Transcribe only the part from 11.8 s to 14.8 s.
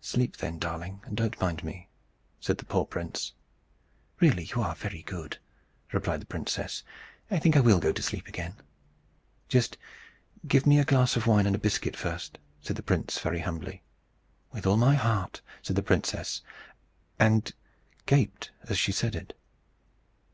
first," said the prince, very humbly. "With all